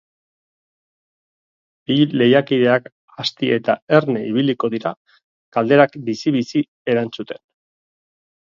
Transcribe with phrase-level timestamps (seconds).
[1.91, 2.89] Bi lehiakideak
[3.25, 4.95] azti eta erne ibiliko dira,
[5.59, 7.45] galderak bizi-bizi erantzuten.